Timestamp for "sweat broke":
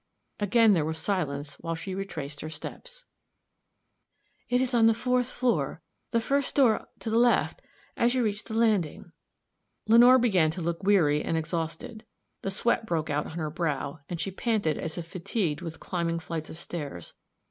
12.49-13.11